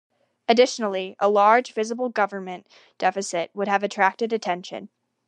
Additionally, 0.49 1.15
a 1.19 1.29
large, 1.29 1.73
visible 1.73 2.09
government 2.09 2.65
deficit 2.97 3.51
would 3.53 3.67
have 3.67 3.83
attracted 3.83 4.33
attention. 4.33 4.89